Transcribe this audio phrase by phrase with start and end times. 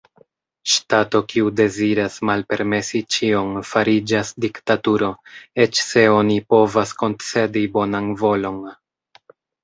[0.75, 5.09] Ŝtato kiu deziras malpermesi ĉion fariĝas diktaturo,
[5.65, 8.57] eĉ se oni povas koncedi bonan volon.